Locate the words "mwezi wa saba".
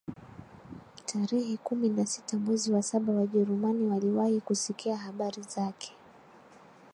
2.37-3.13